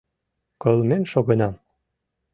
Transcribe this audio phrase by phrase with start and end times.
[0.61, 1.55] Кылмен шогенам.